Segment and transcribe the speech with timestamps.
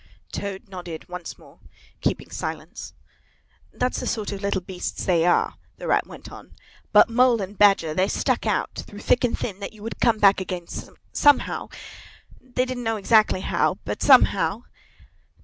[0.31, 1.59] Toad nodded once more,
[2.01, 2.95] keeping silence.
[3.71, 6.55] "That's the sort of little beasts they are," the Rat went on.
[6.91, 10.17] "But Mole and Badger, they stuck out, through thick and thin, that you would come
[10.17, 11.69] back again soon, somehow.
[12.41, 14.63] They didn't know exactly how, but somehow!"